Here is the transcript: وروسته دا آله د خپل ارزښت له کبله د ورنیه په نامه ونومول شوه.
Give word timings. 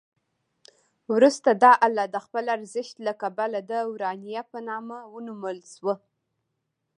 وروسته 1.11 1.49
دا 1.63 1.71
آله 1.87 2.05
د 2.13 2.17
خپل 2.25 2.45
ارزښت 2.55 2.95
له 3.07 3.13
کبله 3.21 3.59
د 3.71 3.73
ورنیه 3.93 4.43
په 4.51 4.59
نامه 4.69 4.97
ونومول 5.13 5.59
شوه. 5.73 5.95